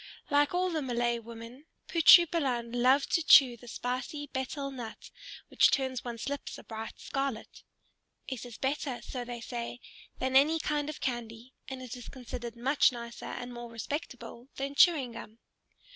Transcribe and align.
Like 0.31 0.51
all 0.55 0.71
the 0.71 0.81
Malay 0.81 1.19
women, 1.19 1.67
Putri 1.87 2.25
Balan 2.25 2.71
loved 2.71 3.11
to 3.11 3.21
chew 3.23 3.55
the 3.55 3.67
spicy 3.67 4.25
betel 4.33 4.71
nut 4.71 5.11
which 5.49 5.69
turns 5.69 6.03
one's 6.03 6.27
lips 6.27 6.57
a 6.57 6.63
bright 6.63 6.99
scarlet. 6.99 7.61
It 8.27 8.43
is 8.43 8.57
better, 8.57 9.03
so 9.03 9.23
they 9.23 9.41
say, 9.41 9.79
than 10.17 10.35
any 10.35 10.57
kind 10.59 10.89
of 10.89 11.01
candy, 11.01 11.53
and 11.67 11.83
it 11.83 11.95
is 11.95 12.09
considered 12.09 12.55
much 12.55 12.91
nicer 12.91 13.25
and 13.25 13.53
more 13.53 13.69
respectable 13.69 14.47
than 14.55 14.73
chewing 14.73 15.11
gum. 15.11 15.37